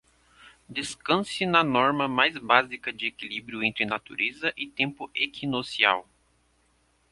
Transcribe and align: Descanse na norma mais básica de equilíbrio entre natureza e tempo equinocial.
Descanse 0.67 1.45
na 1.45 1.63
norma 1.63 2.07
mais 2.07 2.35
básica 2.35 2.91
de 2.91 3.05
equilíbrio 3.05 3.63
entre 3.63 3.85
natureza 3.85 4.51
e 4.57 4.65
tempo 4.67 5.11
equinocial. 5.13 6.09